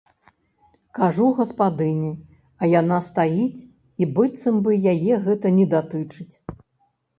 Кажу 0.99 1.27
гаспадыні, 1.39 2.09
а 2.61 2.71
яна 2.79 2.97
стаіць, 3.09 3.65
і 4.01 4.09
быццам 4.17 4.55
бы 4.67 4.71
яе 4.95 5.15
гэта 5.29 5.55
не 5.61 5.65
датычыць. 5.77 6.31